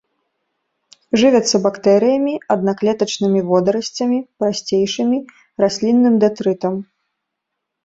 Жывяцца 1.23 1.55
бактэрыямі, 1.65 2.33
аднаклетачнымі 2.55 3.39
водарасцямі, 3.51 4.19
прасцейшымі, 4.41 5.23
раслінным 5.67 6.13
дэтрытам. 6.27 6.75